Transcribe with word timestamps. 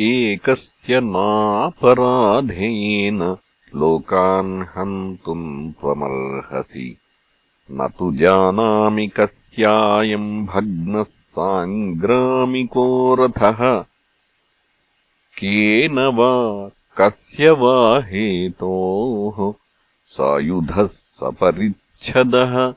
एकस्य 0.00 1.00
नापराधेन 1.00 3.36
लोकान् 3.74 4.62
हन्तुम् 4.62 5.72
त्वमर्हसि। 5.72 6.96
न 7.70 7.88
तु 7.98 8.16
जानामि 8.16 9.08
कस्यायम् 9.08 10.46
भग्नः 10.46 11.02
साङ्ग्रामिको 11.02 13.14
रथः। 13.14 13.84
केन 15.38 15.98
वा 15.98 16.70
कस्य 16.98 17.50
वा 17.50 18.00
हेतोः 18.00 19.54
सायुधः 20.04 20.86
सपरिच्छदः। 20.86 22.74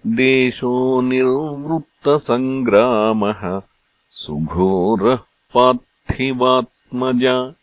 देशो 0.06 1.00
निर्वृत्तसङ्ग्रामः 1.00 3.60
सुघोरः 4.10 5.18
पार्थिवात्मजा। 5.54 7.54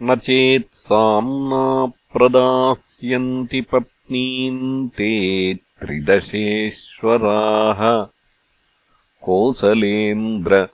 न 0.03 0.15
चेत्साम्ना 0.15 1.91
प्रदास्यन्ति 2.13 3.61
पत्नीम् 3.61 4.89
ते 4.89 5.55
त्रिदशेश्वराः। 5.55 8.07
कोसलेन्द्र 9.21 10.67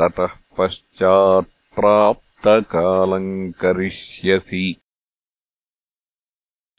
ततः 0.00 0.28
पश्चात्प्राप्तकालम् 0.58 3.52
करिष्यसि। 3.52 4.76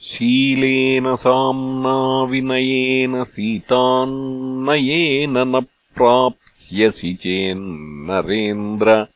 शीलेन 0.01 1.15
साम्ना 1.15 2.23
विनयेन 2.23 3.23
सीतान्नयेन 3.23 5.37
न 5.37 5.65
प्राप्स्यसि 5.95 7.13
चेन्नरेन्द्र 7.13 9.07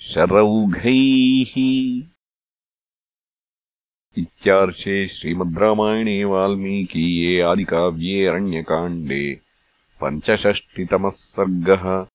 शरौघैः। 0.00 1.52
इत्यार्षे 4.18 5.08
श्रीमद् 5.08 5.58
रामायणे 5.58 6.24
वाल्मीकीये 6.24 7.40
आदिकाव्ये 7.40 8.26
अरण्यकाण्डे 8.26 9.40
पञ्चषष्टितमः 10.02 11.10
सर्गः 11.10 12.07